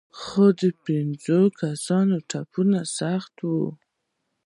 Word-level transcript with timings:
خو 0.19 0.45
د 0.59 0.61
پېنځو 0.83 1.41
کسانو 1.61 2.15
ټپونه 2.29 2.79
سخت 2.99 3.35
وو. 3.49 3.67